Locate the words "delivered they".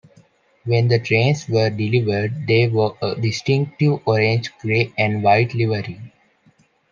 1.69-2.67